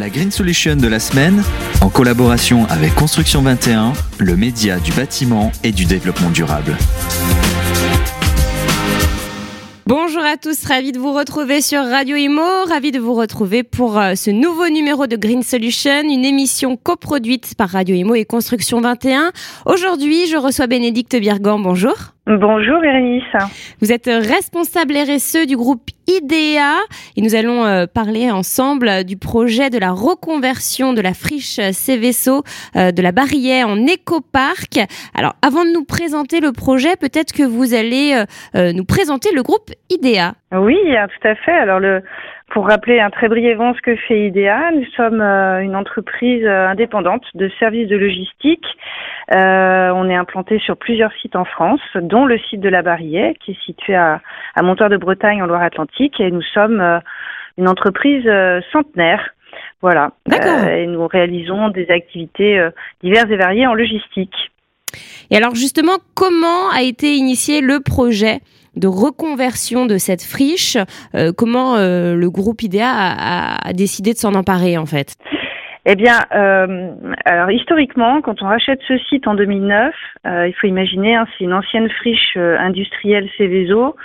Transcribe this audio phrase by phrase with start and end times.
[0.00, 1.44] La Green Solution de la semaine,
[1.82, 6.74] en collaboration avec Construction 21, le média du bâtiment et du développement durable.
[9.84, 13.98] Bonjour à tous, ravi de vous retrouver sur Radio Imo, ravi de vous retrouver pour
[13.98, 18.80] euh, ce nouveau numéro de Green Solution, une émission coproduite par Radio Imo et Construction
[18.80, 19.32] 21.
[19.66, 22.14] Aujourd'hui, je reçois Bénédicte Birgan, bonjour.
[22.38, 23.24] Bonjour Bérénice.
[23.80, 26.76] Vous êtes responsable RSE du groupe IDEA
[27.16, 32.44] et nous allons euh, parler ensemble du projet de la reconversion de la friche Céveso
[32.76, 34.78] euh, de la Barrière en écoparc.
[35.12, 38.22] Alors avant de nous présenter le projet, peut-être que vous allez
[38.54, 40.34] euh, nous présenter le groupe IDEA.
[40.52, 41.52] Oui, tout à fait.
[41.52, 42.00] Alors le
[42.50, 47.50] pour rappeler un très brièvement ce que fait IDEA, nous sommes une entreprise indépendante de
[47.58, 48.66] services de logistique.
[49.30, 53.52] on est implanté sur plusieurs sites en France, dont le site de la Barrière, qui
[53.52, 54.20] est situé à,
[54.54, 56.20] à Montoire de Bretagne en Loire-Atlantique.
[56.20, 56.98] Et nous sommes euh,
[57.58, 59.30] une entreprise euh, centenaire.
[59.82, 60.12] Voilà.
[60.26, 60.64] D'accord.
[60.64, 62.60] Euh, et nous réalisons des activités
[63.02, 64.34] diverses et variées en logistique.
[65.30, 68.40] Et alors justement, comment a été initié le projet?
[68.76, 70.76] De reconversion de cette friche
[71.36, 75.16] Comment le groupe IDEA a, décidé de s'en emparer en fait?
[75.86, 76.92] Eh bien, euh,
[77.24, 79.94] alors historiquement, quand on rachète ce site en 2009,
[80.26, 83.96] euh, il faut imaginer, hein, c'est une ancienne friche euh, industrielle Céveso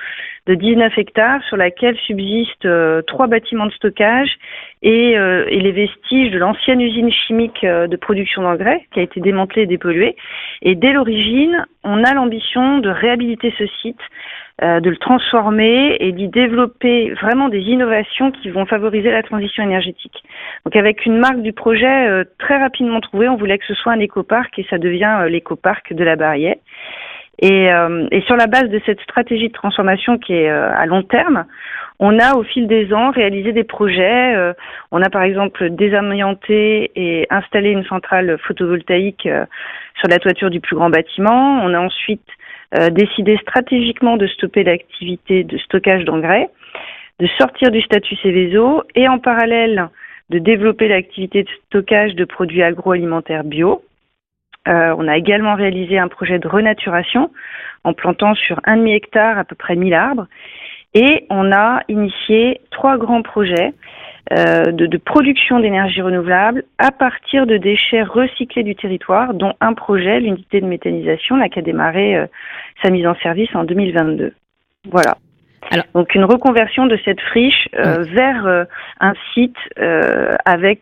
[0.48, 4.38] de 19 hectares sur laquelle subsistent euh, trois bâtiments de stockage
[4.84, 9.66] et les vestiges de l'ancienne usine chimique de production d'engrais qui a été démantelée et
[9.66, 10.16] dépolluée.
[10.62, 14.00] Et dès l'origine, on a l'ambition de réhabiliter ce site
[14.64, 19.62] euh, de le transformer et d'y développer vraiment des innovations qui vont favoriser la transition
[19.62, 20.24] énergétique.
[20.64, 23.92] Donc avec une marque du projet euh, très rapidement trouvée, on voulait que ce soit
[23.92, 26.56] un écoparc et ça devient euh, l'écoparc de la Barrière.
[27.42, 27.66] Et,
[28.12, 31.44] et, sur la base de cette stratégie de transformation qui est à long terme,
[32.00, 34.54] on a au fil des ans réalisé des projets.
[34.92, 39.28] on a par exemple désamianté et installé une centrale photovoltaïque
[40.00, 41.60] sur la toiture du plus grand bâtiment.
[41.62, 42.35] On a ensuite euh,
[42.92, 46.50] décider stratégiquement de stopper l'activité de stockage d'engrais,
[47.20, 49.90] de sortir du statut Céveso et en parallèle
[50.30, 53.84] de développer l'activité de stockage de produits agroalimentaires bio.
[54.68, 57.32] Euh, on a également réalisé un projet de renaturation
[57.84, 60.28] en plantant sur un demi-hectare à peu près 1000 arbres.
[60.96, 63.74] Et on a initié trois grands projets
[64.34, 70.20] euh, de, production d'énergie renouvelable à partir de déchets recyclés du territoire, dont un projet,
[70.20, 72.26] l'unité de méthanisation, là, qui a démarré euh,
[72.82, 74.34] sa mise en service en 2022.
[74.90, 75.18] Voilà.
[75.94, 78.64] Donc une reconversion de cette friche euh, vers euh,
[79.00, 80.82] un site euh, avec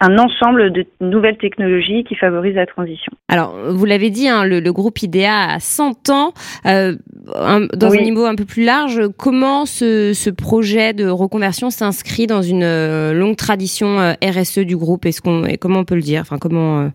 [0.00, 3.12] un ensemble de nouvelles technologies qui favorisent la transition.
[3.28, 6.32] Alors vous l'avez dit, hein, le, groupe IDEA a 100 ans.
[6.64, 12.42] dans un niveau un peu plus large, comment ce, ce projet de reconversion s'inscrit dans
[12.42, 15.06] une longue tradition RSE du groupe?
[15.06, 16.20] Est-ce qu'on, et comment on peut le dire?
[16.20, 16.90] Enfin comment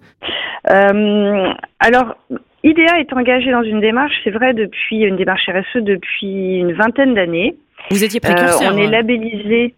[1.79, 2.15] Alors
[2.63, 7.13] IDEA est engagé dans une démarche, c'est vrai, depuis une démarche RSE depuis une vingtaine
[7.13, 7.55] d'années.
[7.89, 8.71] Vous étiez précurseur.
[8.71, 9.75] Euh, on est labellisé.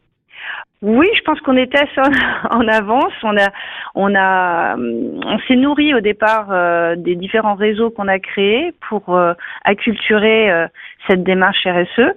[0.81, 2.12] Oui, je pense qu'on était assez
[2.50, 3.14] en, avance.
[3.22, 3.50] On a,
[3.94, 9.16] on a, on s'est nourri au départ euh, des différents réseaux qu'on a créés pour
[9.16, 9.34] euh,
[9.64, 10.68] acculturer euh,
[11.07, 12.13] cette démarche RSE.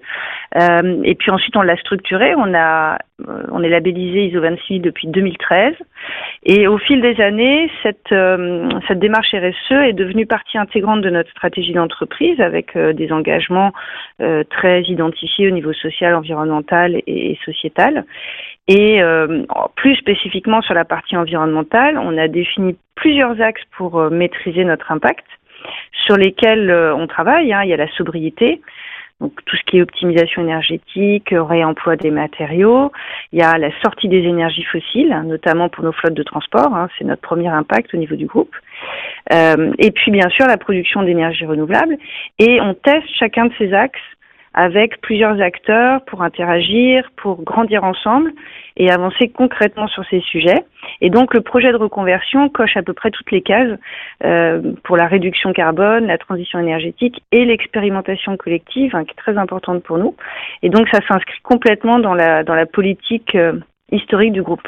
[1.05, 2.35] et puis ensuite, on l'a structuré.
[2.37, 2.99] On a,
[3.51, 5.75] on est labellisé ISO 26 depuis 2013.
[6.45, 8.15] Et au fil des années, cette,
[8.89, 13.73] cette démarche RSE est devenue partie intégrante de notre stratégie d'entreprise avec des engagements
[14.51, 18.05] très identifiés au niveau social, environnemental et sociétal.
[18.67, 19.45] Et euh,
[19.77, 24.91] plus spécifiquement sur la partie environnementale, on a défini plusieurs axes pour euh, maîtriser notre
[24.91, 25.27] impact,
[26.07, 27.53] sur lesquels euh, on travaille.
[27.53, 27.63] Hein.
[27.65, 28.61] Il y a la sobriété,
[29.21, 32.93] donc tout ce qui est optimisation énergétique, réemploi des matériaux.
[33.33, 36.75] Il y a la sortie des énergies fossiles, notamment pour nos flottes de transport.
[36.75, 36.89] Hein.
[36.99, 38.55] C'est notre premier impact au niveau du groupe.
[39.31, 41.97] et puis bien sûr la production d'énergie renouvelable.
[42.39, 44.01] Et on teste chacun de ces axes
[44.55, 48.33] avec plusieurs acteurs pour interagir, pour grandir ensemble
[48.77, 50.65] et avancer concrètement sur ces sujets.
[51.01, 53.79] Et donc le projet de reconversion coche à peu près toutes les cases
[54.25, 59.37] euh, pour la réduction carbone, la transition énergétique et l'expérimentation collective, hein, qui est très
[59.37, 60.15] importante pour nous.
[60.63, 63.59] Et donc ça s'inscrit complètement dans la, dans la politique euh,
[63.91, 64.67] historique du groupe.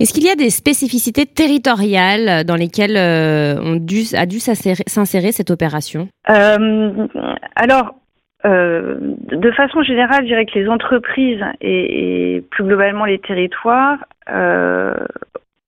[0.00, 5.32] Est-ce qu'il y a des spécificités territoriales dans lesquelles euh, on dû, a dû s'insérer
[5.32, 6.08] cette opération?
[6.30, 7.06] Euh,
[7.54, 7.94] Alors,
[8.44, 13.98] euh, de façon générale, je dirais que les entreprises et, plus globalement les territoires
[14.30, 14.94] euh,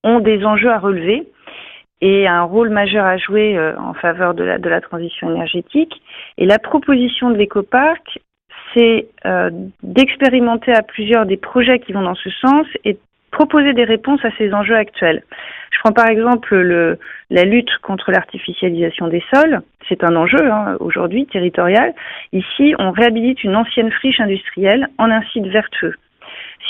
[0.02, 1.26] ont des enjeux à relever
[2.00, 6.02] et un rôle majeur à jouer euh, en faveur de la, de la transition énergétique.
[6.36, 8.18] Et la proposition de l'écoparc,
[8.74, 9.06] c'est
[9.84, 12.98] d'expérimenter à plusieurs des projets qui vont dans ce sens et
[13.30, 15.22] proposer des réponses à ces enjeux actuels.
[15.70, 16.98] Je prends par exemple le,
[17.34, 19.60] la lutte contre l'artificialisation des sols.
[19.88, 21.92] C'est un enjeu hein, aujourd'hui territorial.
[22.32, 25.96] Ici, on réhabilite une ancienne friche industrielle en un site vertueux.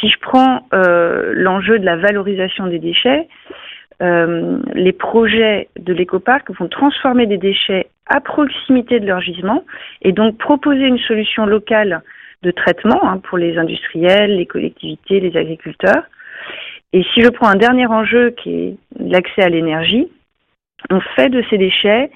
[0.01, 3.29] Si je prends euh, l'enjeu de la valorisation des déchets,
[4.03, 9.65] euh, les projets de l'écoparc vont transformer des déchets à proximité de leur gisement
[10.01, 12.03] et donc proposer une solution locale
[12.43, 16.05] de traitement hein, pour les industriels, les collectivités, les agriculteurs.
[16.95, 20.09] Et si je prends un dernier enjeu qui est l'accès à l'énergie,
[20.91, 22.11] on fait de ces déchets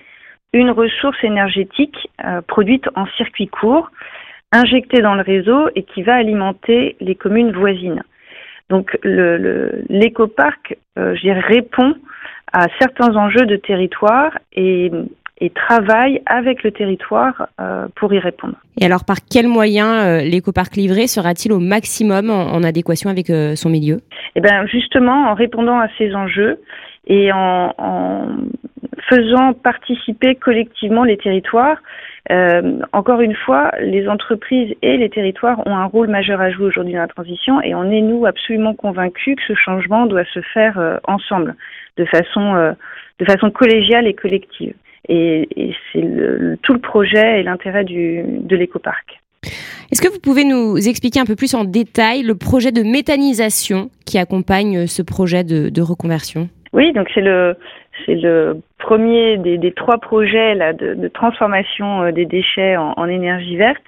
[0.53, 3.91] une ressource énergétique euh, produite en circuit court,
[4.53, 8.03] injectée dans le réseau et qui va alimenter les communes voisines.
[8.70, 11.94] Donc l'écoparc, le, euh, je répond
[12.53, 14.91] à certains enjeux de territoire et,
[15.38, 18.55] et travaille avec le territoire euh, pour y répondre.
[18.81, 24.00] Et alors, par quels moyens l'écoparc livré sera-t-il au maximum en, adéquation avec son milieu?
[24.35, 26.59] Eh bien, justement, en répondant à ces enjeux
[27.08, 27.72] et en,
[29.08, 31.78] faisant participer collectivement les territoires.
[32.31, 36.66] Euh, encore une fois, les entreprises et les territoires ont un rôle majeur à jouer
[36.66, 40.40] aujourd'hui dans la transition et on est, nous, absolument convaincus que ce changement doit se
[40.52, 41.56] faire euh, ensemble,
[41.96, 42.72] de façon, euh,
[43.19, 44.75] de façon collégiale et collective.
[45.08, 45.49] Et,
[45.93, 46.05] c'est
[46.62, 49.22] tout le projet et l'intérêt de l'écoparc.
[49.90, 53.90] Est-ce que vous pouvez nous expliquer un peu plus en détail le projet de méthanisation
[54.05, 56.50] qui accompagne ce projet de reconversion?
[56.73, 57.56] Oui, donc c'est le
[58.05, 63.56] c'est le premier des, des, trois projets là, de, transformation euh, des déchets en, énergie
[63.56, 63.82] verte.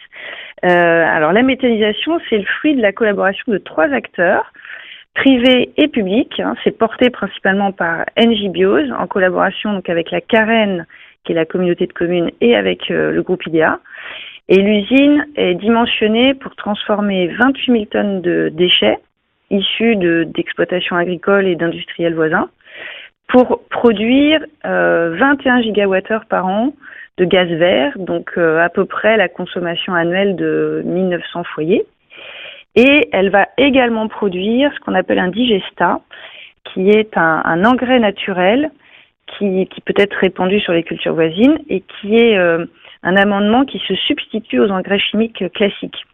[0.65, 4.53] Euh, alors la méthanisation, c'est le fruit de la collaboration de trois acteurs,
[5.15, 6.41] privés et publics.
[6.41, 6.55] Hein.
[6.65, 10.87] C'est porté principalement par NJ Bios en collaboration donc avec la Carène,
[11.25, 13.79] qui est la communauté de communes, et avec euh, le groupe IDEA.
[14.49, 18.99] Et l'usine est dimensionnée pour transformer 28 000 tonnes de déchets
[19.51, 22.49] issus d'exploitations agricoles et d'industriels voisins
[23.31, 26.73] pour produire euh, 21 gigawattheures par an
[27.17, 31.87] de gaz vert, donc euh, à peu près la consommation annuelle de 1900 foyers.
[32.77, 36.01] Et elle va également produire ce qu'on appelle un digesta,
[36.65, 38.71] qui est un, engrais naturel
[39.27, 42.65] qui, qui, peut être répandu sur les cultures voisines et qui est euh,
[43.03, 46.05] un amendement qui se substitue aux engrais chimiques classiques.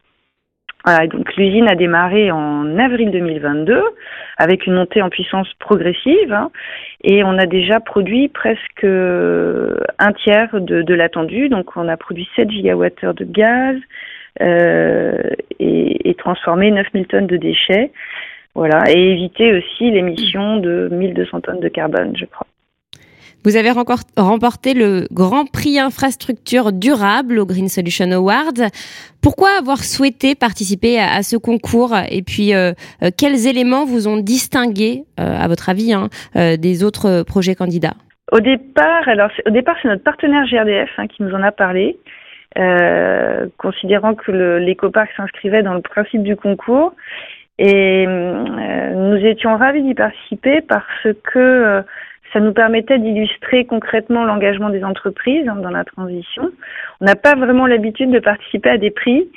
[0.86, 3.82] Voilà, donc l'usine a démarré en avril 2022
[4.36, 6.52] avec une montée en puissance progressive hein,
[7.02, 11.48] et on a déjà produit presque un tiers de, de l'attendu.
[11.48, 13.76] Donc on a produit 7 gigawattheures de gaz
[14.40, 15.18] euh,
[15.58, 17.90] et, et, transformé 9000 tonnes de déchets.
[18.54, 22.46] Voilà, et éviter aussi l'émission de 1200 tonnes de carbone, je crois.
[23.44, 28.58] Vous avez remporté le Grand Prix Infrastructure Durable au Green Solution Award.
[29.22, 31.94] Pourquoi avoir souhaité participer à, ce concours?
[32.10, 32.72] Et puis euh,
[33.02, 37.94] euh, quels éléments vous ont distingué, euh, à votre avis, hein, des autres projets candidats?
[38.32, 41.96] Au départ, alors au départ c'est notre partenaire GRDF hein, qui nous en a parlé.
[43.58, 46.94] Considérant que l'écoparc s'inscrivait dans le principe du concours.
[47.58, 51.84] Et nous étions ravis d'y participer parce que
[52.32, 56.50] ça nous permettait d'illustrer concrètement l'engagement des entreprises hein, dans la transition.
[57.00, 59.28] On n'a pas vraiment l'habitude de participer à des prix,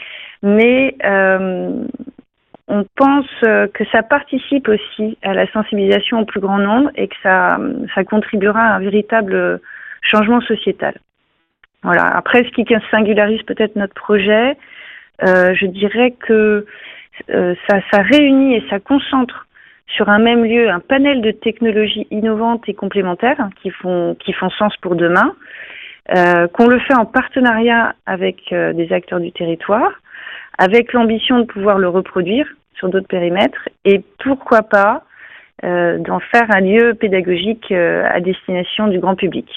[0.42, 1.86] mais euh,
[2.68, 7.08] on pense euh, que ça participe aussi à la sensibilisation au plus grand nombre et
[7.08, 7.58] que ça,
[8.10, 9.60] contribuera à un véritable
[10.02, 10.96] changement sociétal.
[11.84, 12.04] Voilà.
[12.16, 14.58] Après, ce qui singularise peut-être notre projet,
[15.26, 16.66] euh, je dirais que
[17.28, 19.46] ça réunit et ça concentre
[19.96, 24.50] sur un même lieu un panel de technologies innovantes et complémentaires qui font qui font
[24.52, 25.36] sens pour demain,
[26.16, 29.92] euh, qu'on le fait en partenariat avec euh, des acteurs du territoire,
[30.58, 35.04] avec l'ambition de pouvoir le reproduire sur d'autres périmètres et pourquoi pas
[35.64, 39.48] euh, d'en faire un lieu pédagogique à destination du grand public.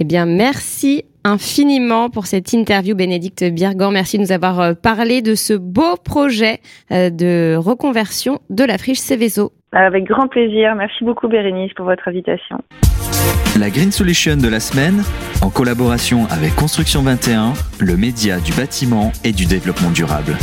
[0.00, 3.90] Eh bien, merci infiniment pour cette interview, Bénédicte Birgan.
[3.90, 6.60] Merci de nous avoir parlé de ce beau projet
[6.90, 9.52] de reconversion de la friche Céveso.
[9.72, 10.74] Avec grand plaisir.
[10.74, 12.58] Merci beaucoup Bérénice pour votre invitation.
[13.58, 15.02] La Green Solution de la semaine,
[15.42, 20.36] en collaboration avec Construction 21, le média du bâtiment et du développement durable.